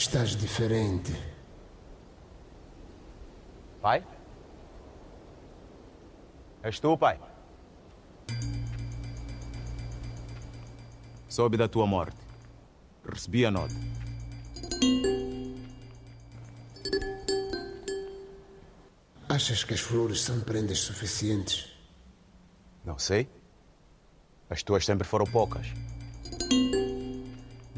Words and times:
Estás 0.00 0.34
diferente. 0.34 1.12
Pai? 3.82 4.02
És 6.62 6.80
tu, 6.80 6.96
pai? 6.96 7.20
Soube 11.28 11.58
da 11.58 11.68
tua 11.68 11.86
morte. 11.86 12.16
Recebi 13.04 13.44
a 13.44 13.50
nota. 13.50 13.74
Achas 19.28 19.64
que 19.64 19.74
as 19.74 19.80
flores 19.80 20.22
são 20.22 20.40
prendas 20.40 20.78
suficientes? 20.78 21.76
Não 22.82 22.98
sei. 22.98 23.28
As 24.48 24.62
tuas 24.62 24.86
sempre 24.86 25.06
foram 25.06 25.26
poucas. 25.26 25.66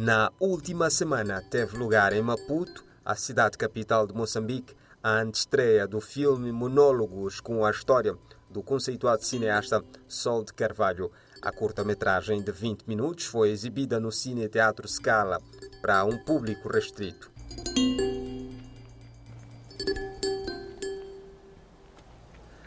Na 0.05 0.33
última 0.41 0.91
semana 0.91 1.41
teve 1.41 1.77
lugar 1.77 2.12
em 2.12 2.20
Maputo, 2.20 2.84
a 3.05 3.15
cidade 3.15 3.56
capital 3.56 4.05
de 4.05 4.12
Moçambique, 4.12 4.75
a 5.01 5.20
antestreia 5.20 5.87
do 5.87 6.01
filme 6.01 6.51
Monólogos 6.51 7.41
com 7.41 7.65
a 7.65 7.70
história 7.70 8.19
do 8.51 8.65
conceituado 8.65 9.23
cineasta 9.23 9.80
Sol 10.09 10.42
de 10.42 10.52
Carvalho. 10.55 11.12
A 11.41 11.52
curta-metragem 11.52 12.42
de 12.42 12.51
20 12.51 12.83
minutos 12.88 13.27
foi 13.27 13.51
exibida 13.51 14.01
no 14.01 14.11
Cine 14.11 14.48
Teatro 14.48 14.88
Scala 14.88 15.41
para 15.80 16.05
um 16.05 16.19
público 16.19 16.69
restrito. 16.69 17.30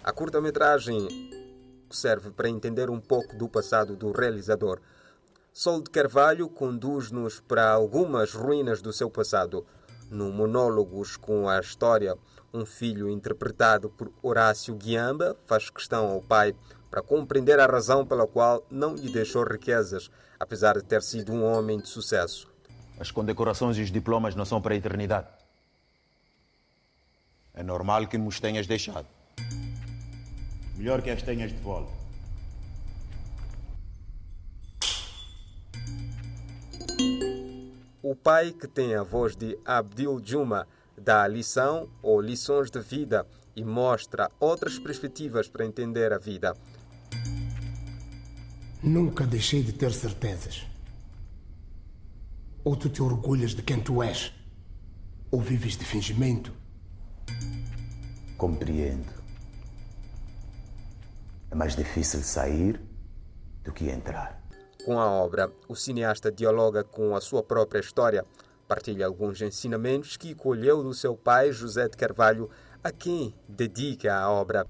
A 0.01 0.11
curta-metragem 0.13 1.05
serve 1.91 2.31
para 2.31 2.47
entender 2.47 2.89
um 2.89 3.01
pouco 3.01 3.35
do 3.35 3.49
passado 3.49 3.97
do 3.97 4.13
realizador. 4.13 4.79
Sol 5.57 5.81
de 5.81 5.89
Carvalho 5.89 6.49
conduz-nos 6.49 7.39
para 7.39 7.71
algumas 7.71 8.33
ruínas 8.33 8.81
do 8.81 8.91
seu 8.91 9.09
passado. 9.09 9.65
No 10.11 10.29
Monólogos 10.29 11.15
com 11.15 11.47
a 11.47 11.57
História, 11.61 12.17
um 12.53 12.65
filho 12.65 13.09
interpretado 13.09 13.89
por 13.89 14.11
Horácio 14.21 14.75
Guiamba 14.75 15.33
faz 15.45 15.69
questão 15.69 16.07
ao 16.07 16.21
pai 16.21 16.53
para 16.91 17.01
compreender 17.01 17.57
a 17.57 17.67
razão 17.67 18.05
pela 18.05 18.27
qual 18.27 18.65
não 18.69 18.95
lhe 18.95 19.09
deixou 19.09 19.45
riquezas, 19.45 20.11
apesar 20.37 20.73
de 20.77 20.83
ter 20.83 21.01
sido 21.01 21.31
um 21.31 21.45
homem 21.45 21.79
de 21.79 21.87
sucesso. 21.87 22.51
As 22.99 23.09
condecorações 23.09 23.77
e 23.77 23.81
os 23.81 23.89
diplomas 23.89 24.35
não 24.35 24.43
são 24.43 24.61
para 24.61 24.73
a 24.73 24.77
eternidade. 24.77 25.29
É 27.53 27.63
normal 27.63 28.07
que 28.07 28.17
nos 28.17 28.41
tenhas 28.41 28.67
deixado. 28.67 29.07
Melhor 30.75 31.01
que 31.01 31.09
as 31.09 31.21
tenhas 31.21 31.53
de 31.53 31.59
volta. 31.59 32.04
O 38.07 38.13
pai, 38.13 38.51
que 38.51 38.67
tem 38.67 38.93
a 38.93 39.01
voz 39.01 39.35
de 39.35 39.57
Abdil 39.65 40.21
Juma, 40.23 40.67
dá 40.95 41.27
lição 41.27 41.89
ou 42.03 42.21
lições 42.21 42.69
de 42.69 42.79
vida 42.79 43.25
e 43.55 43.63
mostra 43.63 44.29
outras 44.39 44.77
perspectivas 44.77 45.49
para 45.49 45.65
entender 45.65 46.13
a 46.13 46.19
vida. 46.19 46.55
Nunca 48.83 49.25
deixei 49.25 49.63
de 49.63 49.73
ter 49.73 49.91
certezas. 49.91 50.67
Ou 52.63 52.75
tu 52.75 52.89
te 52.89 53.01
orgulhas 53.01 53.55
de 53.55 53.63
quem 53.63 53.81
tu 53.81 54.03
és, 54.03 54.31
ou 55.31 55.41
vives 55.41 55.75
de 55.75 55.83
fingimento. 55.83 56.53
Compreendo. 58.37 59.11
É 61.49 61.55
mais 61.55 61.75
difícil 61.75 62.21
sair 62.21 62.79
do 63.63 63.73
que 63.73 63.89
entrar. 63.89 64.44
Com 64.85 64.99
a 64.99 65.09
obra, 65.09 65.51
o 65.67 65.75
cineasta 65.75 66.31
dialoga 66.31 66.83
com 66.83 67.15
a 67.15 67.19
sua 67.19 67.41
própria 67.41 67.79
história, 67.79 68.23
partilha 68.67 69.07
alguns 69.07 69.41
ensinamentos 69.41 70.15
que 70.15 70.35
colheu 70.35 70.83
do 70.83 70.93
seu 70.93 71.17
pai, 71.17 71.51
José 71.51 71.89
de 71.89 71.97
Carvalho, 71.97 72.51
a 72.83 72.91
quem 72.91 73.33
dedica 73.49 74.15
a 74.15 74.29
obra. 74.29 74.67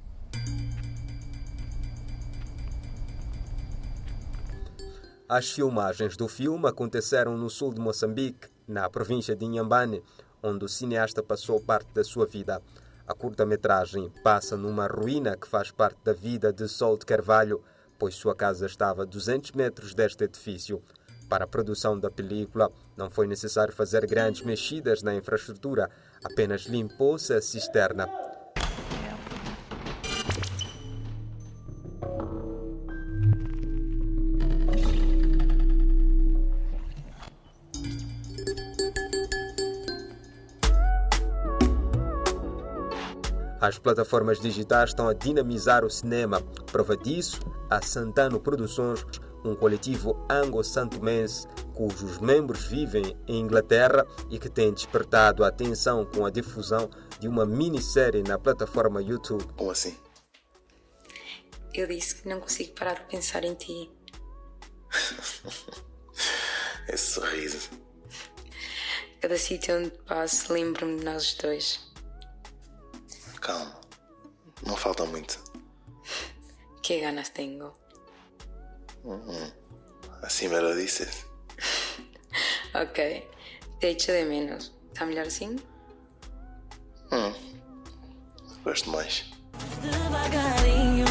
As 5.28 5.52
filmagens 5.52 6.16
do 6.16 6.30
filme 6.30 6.70
aconteceram 6.70 7.38
no 7.38 7.50
sul 7.50 7.74
de 7.74 7.82
Moçambique, 7.82 8.48
na 8.66 8.90
província 8.90 9.36
de 9.36 9.44
Inhambane, 9.44 10.02
onde 10.42 10.64
o 10.64 10.70
cineasta 10.70 11.22
passou 11.22 11.60
parte 11.60 11.94
da 11.94 12.06
sua 12.06 12.26
vida. 12.26 12.62
A 13.06 13.14
curta-metragem 13.14 14.10
passa 14.24 14.56
numa 14.56 14.88
ruína 14.88 15.36
que 15.36 15.46
faz 15.46 15.72
parte 15.72 15.98
da 16.06 16.14
vida 16.14 16.54
de 16.54 16.70
Sol 16.70 16.98
de 16.98 17.06
Carvalho, 17.06 17.62
pois 17.98 18.16
sua 18.16 18.36
casa 18.36 18.66
estava 18.66 19.04
a 19.04 19.06
200 19.06 19.52
metros 19.52 19.94
deste 19.94 20.24
edifício. 20.24 20.82
Para 21.30 21.46
a 21.46 21.48
produção 21.48 22.00
da 22.00 22.12
película, 22.12 22.72
não 22.96 23.10
foi 23.10 23.28
necessário 23.28 23.74
fazer 23.74 24.06
grandes 24.06 24.44
mexidas 24.44 25.02
na 25.02 25.16
infraestrutura, 25.16 25.90
apenas 26.24 26.64
limpou-se 26.64 27.34
a 27.34 27.42
cisterna. 27.42 28.08
As 43.66 43.80
plataformas 43.80 44.40
digitais 44.40 44.92
estão 44.92 45.08
a 45.08 45.14
dinamizar 45.14 45.84
o 45.84 45.90
cinema. 45.90 46.40
Prova 46.72 46.96
disso, 46.96 47.40
a 47.68 47.82
Santano 47.82 48.40
Produções, 48.40 49.04
um 49.44 49.56
coletivo 49.56 50.24
anglo-santomense 50.30 51.48
cujos 51.74 52.20
membros 52.20 52.66
vivem 52.66 53.18
em 53.28 53.40
Inglaterra 53.40 54.06
e 54.30 54.38
que 54.38 54.52
tem 54.52 54.72
despertado 54.72 55.44
a 55.44 55.48
atenção 55.48 56.06
com 56.06 56.28
a 56.28 56.30
difusão 56.30 56.92
de 57.20 57.28
uma 57.28 57.44
minissérie 57.44 58.22
na 58.22 58.38
plataforma 58.38 59.02
YouTube. 59.02 59.44
Como 59.58 59.72
assim? 59.72 59.98
Eu 61.74 61.88
disse 61.88 62.22
que 62.22 62.30
não 62.30 62.40
consigo 62.40 62.72
parar 62.76 62.94
de 62.94 63.06
pensar 63.06 63.44
em 63.44 63.56
ti. 63.56 63.92
Esse 66.88 67.14
sorriso. 67.14 67.68
Cada 69.20 69.40
sítio 69.40 69.76
onde 69.76 69.90
passo 70.06 70.54
lembro-me 70.54 71.00
de 71.00 71.06
nós 71.06 71.34
dois. 71.34 71.95
Calma. 73.46 73.80
Não 74.66 74.76
falta 74.76 75.06
muito. 75.06 75.40
Que 76.82 77.00
ganas 77.00 77.30
tenho. 77.30 77.72
Hum, 79.04 79.52
assim 80.24 80.48
me 80.48 80.60
lo 80.60 80.76
dices. 80.76 81.28
Ok. 82.74 83.30
Te 83.80 83.88
echo 83.92 84.12
de 84.12 84.26
menos. 84.26 84.74
Está 84.92 85.06
melhor 85.06 85.28
assim? 85.28 85.56
Hum. 87.12 87.34
Gosto 88.64 88.90
mais. 88.90 89.32
Devagarinho, 89.82 91.06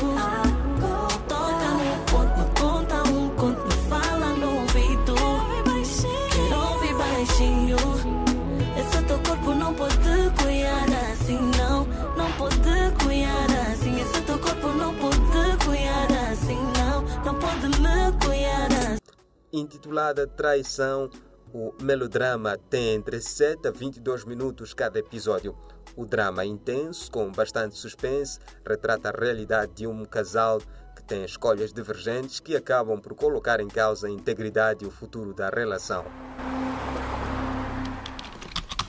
Intitulada 19.57 20.27
Traição, 20.27 21.09
o 21.53 21.73
melodrama 21.81 22.59
tem 22.69 22.95
entre 22.95 23.21
7 23.21 23.69
a 23.69 23.71
22 23.71 24.25
minutos 24.25 24.75
cada 24.75 24.99
episódio. 24.99 25.57
O 25.95 26.05
drama 26.05 26.43
é 26.43 26.47
intenso, 26.47 27.09
com 27.09 27.31
bastante 27.31 27.77
suspense, 27.77 28.41
retrata 28.67 29.11
a 29.11 29.13
realidade 29.13 29.71
de 29.75 29.87
um 29.87 30.05
casal 30.05 30.61
que 30.97 31.05
tem 31.05 31.25
escolhas 31.25 31.73
divergentes 31.73 32.41
que 32.41 32.57
acabam 32.57 33.01
por 33.01 33.15
colocar 33.15 33.61
em 33.61 33.69
causa 33.69 34.09
a 34.09 34.11
integridade 34.11 34.85
e 34.85 34.89
o 34.89 34.91
futuro 34.91 35.33
da 35.33 35.49
relação. 35.51 36.05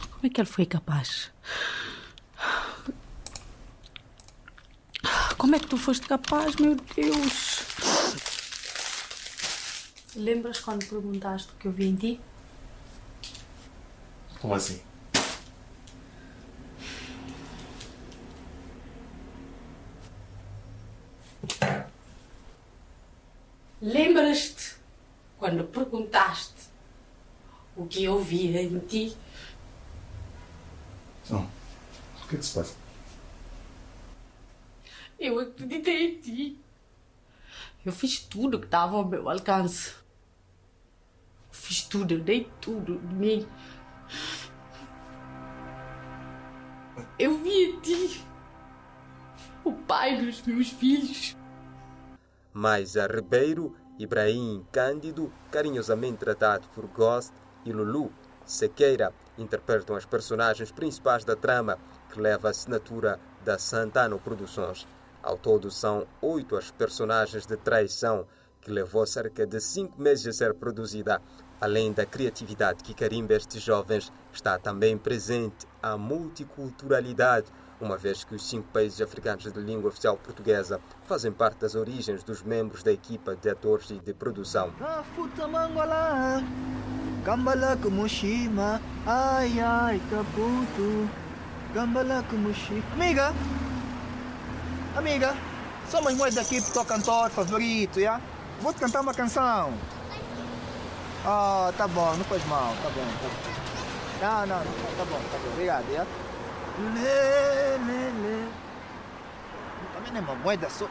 Como 0.09 0.25
é 0.25 0.29
que 0.29 0.41
ele 0.41 0.49
foi 0.49 0.65
capaz? 0.65 1.31
Como 5.37 5.55
é 5.55 5.59
que 5.59 5.67
tu 5.67 5.77
foste 5.77 6.07
capaz, 6.07 6.55
meu 6.55 6.75
Deus? 6.95 7.54
Lembras 10.15 10.59
quando 10.59 10.85
perguntaste 10.85 11.51
o 11.51 11.55
que 11.57 11.67
eu 11.67 11.73
vi 11.73 11.87
em 11.87 11.95
ti? 11.95 12.21
Como 14.39 14.53
assim? 14.53 14.81
Lembras-te 23.81 24.77
quando 25.37 25.65
perguntaste 25.65 26.69
o 27.75 27.85
que 27.85 28.05
eu 28.05 28.23
vi 28.23 28.55
em 28.55 28.79
ti? 28.79 29.17
Não. 31.29 31.43
O 32.23 32.27
que 32.29 32.35
é 32.35 32.39
que 32.39 32.45
se 32.45 32.53
passa? 32.53 32.73
Eu 35.19 35.39
acreditei 35.39 36.07
em 36.07 36.21
ti. 36.21 36.59
Eu 37.85 37.91
fiz 37.91 38.19
tudo 38.19 38.59
que 38.59 38.65
estava 38.65 38.95
ao 38.95 39.05
meu 39.05 39.29
alcance. 39.29 40.04
Fiz 41.65 41.81
tudo, 41.81 42.13
eu 42.13 42.19
dei 42.19 42.47
tudo 42.61 42.99
de 42.99 43.15
mim. 43.15 43.47
Titi. 47.81 48.23
O 49.63 49.73
pai 49.73 50.23
dos 50.23 50.43
meus 50.43 50.69
filhos. 50.69 51.35
Maisa 52.53 53.07
Ribeiro, 53.07 53.75
Ibrahim 53.97 54.63
Cândido, 54.71 55.33
carinhosamente 55.51 56.17
tratado 56.17 56.67
por 56.75 56.85
Ghost, 56.85 57.33
e 57.65 57.73
Lulu 57.73 58.13
Sequeira 58.45 59.11
interpretam 59.35 59.95
as 59.95 60.05
personagens 60.05 60.71
principais 60.71 61.25
da 61.25 61.35
trama, 61.35 61.79
que 62.13 62.21
leva 62.21 62.47
a 62.47 62.51
assinatura 62.51 63.19
da 63.43 63.57
Santana 63.57 64.15
Produções. 64.19 64.87
Ao 65.23 65.35
todo, 65.35 65.71
são 65.71 66.05
oito 66.21 66.55
as 66.55 66.69
personagens 66.69 67.47
de 67.47 67.57
traição, 67.57 68.27
que 68.61 68.69
levou 68.69 69.05
cerca 69.05 69.45
de 69.45 69.59
cinco 69.59 69.99
meses 69.99 70.27
a 70.27 70.31
ser 70.31 70.53
produzida. 70.53 71.21
Além 71.59 71.93
da 71.93 72.05
criatividade 72.05 72.83
que 72.83 72.93
carimba 72.93 73.33
estes 73.33 73.61
jovens, 73.61 74.11
está 74.33 74.59
também 74.59 74.97
presente 74.97 75.65
a 75.81 75.97
multiculturalidade, 75.97 77.47
uma 77.79 77.97
vez 77.97 78.23
que 78.23 78.35
os 78.35 78.47
cinco 78.47 78.67
países 78.73 79.01
africanos 79.01 79.51
de 79.51 79.59
língua 79.59 79.89
oficial 79.89 80.17
portuguesa 80.17 80.79
fazem 81.05 81.31
parte 81.31 81.59
das 81.59 81.75
origens 81.75 82.23
dos 82.23 82.43
membros 82.43 82.83
da 82.83 82.91
equipa 82.91 83.35
de 83.35 83.49
atores 83.49 83.89
e 83.89 83.99
de 83.99 84.13
produção. 84.13 84.73
Amiga, 92.93 93.33
amiga, 94.95 95.35
somos 95.89 96.15
nós 96.17 96.35
daqui 96.35 96.61
pro 96.61 96.71
teu 96.71 96.85
cantor 96.85 97.29
favorito, 97.29 97.99
já? 97.99 98.21
Vou 98.61 98.73
te 98.73 98.79
cantar 98.79 99.01
uma 99.01 99.13
canção. 99.13 99.73
Ah, 101.27 101.73
tá 101.75 101.87
bom, 101.87 102.15
não 102.15 102.23
faz 102.25 102.45
mal, 102.45 102.73
tá 102.83 102.89
bom, 102.89 103.05
tá 103.05 103.27
bom. 103.27 103.55
Não, 104.21 104.47
não, 104.47 104.63
não, 104.63 104.97
tá 104.97 105.05
bom, 105.05 105.19
tá 105.31 105.37
bom, 105.37 105.51
obrigado, 105.53 105.85
já? 105.91 106.05
Lê, 106.93 107.77
lê, 107.77 108.11
lê. 108.21 108.49
Também 109.95 110.17
é 110.17 110.19
uma 110.19 110.35
moeda 110.35 110.69
só, 110.69 110.87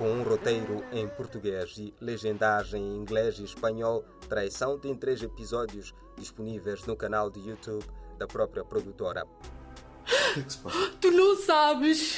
com 0.00 0.10
um 0.10 0.22
roteiro 0.22 0.82
em 0.90 1.06
português 1.06 1.76
e 1.76 1.92
legendagem 2.00 2.82
em 2.82 2.96
inglês 2.96 3.38
e 3.38 3.44
espanhol, 3.44 4.02
Traição 4.30 4.78
tem 4.78 4.94
três 4.94 5.22
episódios 5.22 5.94
disponíveis 6.16 6.86
no 6.86 6.96
canal 6.96 7.28
de 7.28 7.40
YouTube 7.40 7.84
da 8.16 8.26
própria 8.26 8.64
produtora. 8.64 9.26
O 9.26 10.34
que, 10.34 10.40
é 10.40 10.42
que 10.42 10.52
se 10.54 10.58
passa? 10.58 10.90
Tu 10.98 11.10
não 11.10 11.36
sabes 11.36 12.16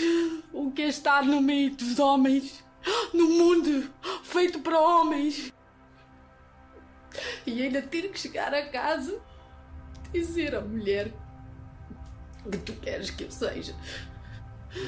o 0.52 0.70
que 0.70 0.82
é 0.82 0.88
estar 0.88 1.24
no 1.24 1.40
meio 1.40 1.74
dos 1.74 1.98
homens, 1.98 2.64
no 3.12 3.26
mundo 3.26 3.90
feito 4.22 4.60
para 4.60 4.78
homens. 4.78 5.51
E 7.46 7.62
ainda 7.62 7.82
ter 7.82 8.08
que 8.10 8.18
chegar 8.18 8.54
a 8.54 8.66
casa 8.66 9.20
e 10.14 10.24
ser 10.24 10.54
a 10.54 10.60
mulher 10.60 11.12
que 12.50 12.58
tu 12.58 12.72
queres 12.74 13.10
que 13.10 13.24
eu 13.24 13.30
seja. 13.30 13.74
É 14.74 14.84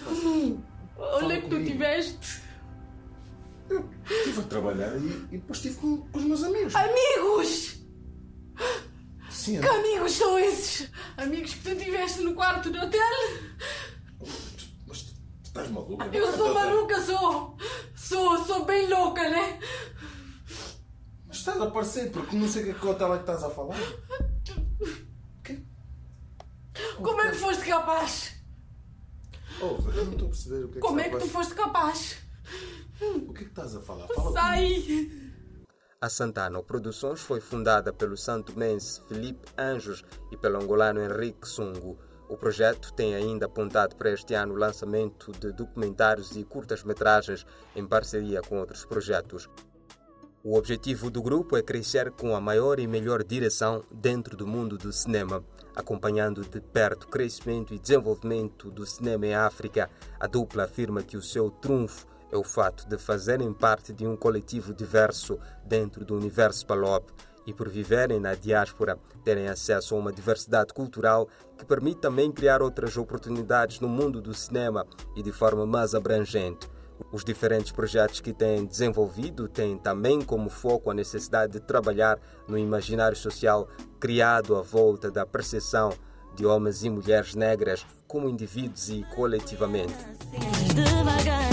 passa? 0.00 0.56
Olha 0.98 1.40
que 1.40 1.48
tu 1.48 1.64
tiveste. 1.64 2.42
Eu 3.68 3.88
estive 4.08 4.40
a 4.40 4.44
trabalhar 4.44 4.96
e, 4.96 5.06
e 5.34 5.38
depois 5.38 5.58
estive 5.58 5.76
com, 5.76 5.98
com, 6.08 6.18
os 6.18 6.24
meus 6.24 6.44
amigos. 6.44 6.74
Amigos! 6.74 7.76
Sim, 9.28 9.60
Que 9.60 9.68
amigos 9.68 10.12
são 10.12 10.38
esses? 10.38 10.90
Amigos 11.16 11.54
que 11.54 11.62
tu 11.62 11.76
tiveste 11.76 12.20
no 12.22 12.34
quarto 12.34 12.70
do 12.70 12.78
hotel? 12.78 13.00
Mas 14.86 15.02
tu, 15.02 15.14
tu 15.14 15.46
estás 15.46 15.70
maluca? 15.70 16.06
Eu 16.12 16.32
sou 16.32 16.54
maluca, 16.54 17.00
sou! 17.02 17.56
Sou, 17.94 18.44
sou 18.44 18.64
bem 18.64 18.88
louca, 18.88 19.28
né? 19.28 19.58
Estás 21.46 21.62
a 21.62 21.70
parecer, 21.70 22.10
porque 22.10 22.34
não 22.34 22.48
sei 22.48 22.62
o 22.62 22.64
que 22.64 22.70
é 22.72 22.74
é 22.74 22.74
que 22.74 23.20
estás 23.20 23.44
a 23.44 23.50
falar. 23.50 23.76
Que? 25.44 25.64
Como 26.96 27.20
é 27.20 27.30
que 27.30 27.36
foste 27.36 27.64
capaz? 27.64 28.34
Oh, 29.62 29.78
eu 29.96 30.06
não 30.06 30.12
estou 30.14 30.26
a 30.26 30.30
perceber 30.30 30.64
o 30.64 30.68
que 30.68 30.72
é 30.72 30.74
que 30.74 30.80
Como 30.80 30.98
é 30.98 31.08
que 31.08 31.18
tu 31.18 31.28
foste 31.28 31.54
capaz? 31.54 32.16
O 33.00 33.32
que 33.32 33.42
é 33.42 33.44
que 33.44 33.50
estás 33.50 33.76
a 33.76 33.80
falar? 33.80 34.08
Fala 34.08 34.32
Sai! 34.32 35.08
A 36.00 36.08
Santana 36.08 36.60
Produções 36.64 37.20
foi 37.20 37.40
fundada 37.40 37.92
pelo 37.92 38.16
santomense 38.16 39.00
Felipe 39.06 39.48
Anjos 39.56 40.04
e 40.32 40.36
pelo 40.36 40.60
angolano 40.60 41.00
Henrique 41.00 41.46
Sungo. 41.46 41.96
O 42.28 42.36
projeto 42.36 42.92
tem 42.92 43.14
ainda 43.14 43.46
apontado 43.46 43.94
para 43.94 44.10
este 44.10 44.34
ano 44.34 44.54
o 44.54 44.58
lançamento 44.58 45.30
de 45.30 45.52
documentários 45.52 46.36
e 46.36 46.42
curtas-metragens 46.42 47.46
em 47.76 47.86
parceria 47.86 48.42
com 48.42 48.58
outros 48.58 48.84
projetos. 48.84 49.48
O 50.48 50.56
objetivo 50.56 51.10
do 51.10 51.20
grupo 51.20 51.56
é 51.56 51.60
crescer 51.60 52.12
com 52.12 52.36
a 52.36 52.40
maior 52.40 52.78
e 52.78 52.86
melhor 52.86 53.24
direção 53.24 53.82
dentro 53.90 54.36
do 54.36 54.46
mundo 54.46 54.78
do 54.78 54.92
cinema. 54.92 55.42
Acompanhando 55.74 56.42
de 56.42 56.60
perto 56.60 57.02
o 57.02 57.08
crescimento 57.08 57.74
e 57.74 57.80
desenvolvimento 57.80 58.70
do 58.70 58.86
cinema 58.86 59.26
em 59.26 59.34
África, 59.34 59.90
a 60.20 60.28
dupla 60.28 60.62
afirma 60.62 61.02
que 61.02 61.16
o 61.16 61.20
seu 61.20 61.50
trunfo 61.50 62.06
é 62.30 62.36
o 62.36 62.44
fato 62.44 62.88
de 62.88 62.96
fazerem 62.96 63.52
parte 63.52 63.92
de 63.92 64.06
um 64.06 64.16
coletivo 64.16 64.72
diverso 64.72 65.36
dentro 65.64 66.04
do 66.04 66.14
universo 66.14 66.64
Palop 66.64 67.10
e 67.44 67.52
por 67.52 67.68
viverem 67.68 68.20
na 68.20 68.36
diáspora 68.36 68.96
terem 69.24 69.48
acesso 69.48 69.96
a 69.96 69.98
uma 69.98 70.12
diversidade 70.12 70.72
cultural 70.72 71.28
que 71.58 71.66
permite 71.66 72.02
também 72.02 72.30
criar 72.30 72.62
outras 72.62 72.96
oportunidades 72.96 73.80
no 73.80 73.88
mundo 73.88 74.20
do 74.20 74.32
cinema 74.32 74.86
e 75.16 75.24
de 75.24 75.32
forma 75.32 75.66
mais 75.66 75.92
abrangente. 75.92 76.68
Os 77.12 77.24
diferentes 77.24 77.72
projetos 77.72 78.20
que 78.20 78.32
têm 78.32 78.64
desenvolvido 78.64 79.48
têm 79.48 79.78
também 79.78 80.20
como 80.20 80.50
foco 80.50 80.90
a 80.90 80.94
necessidade 80.94 81.54
de 81.54 81.60
trabalhar 81.60 82.18
no 82.48 82.58
imaginário 82.58 83.16
social 83.16 83.68
criado 84.00 84.56
à 84.56 84.62
volta 84.62 85.10
da 85.10 85.24
percepção 85.24 85.92
de 86.34 86.44
homens 86.44 86.84
e 86.84 86.90
mulheres 86.90 87.34
negras 87.34 87.86
como 88.06 88.28
indivíduos 88.28 88.88
e 88.90 89.04
coletivamente. 89.14 89.94
Devagar. 90.74 91.45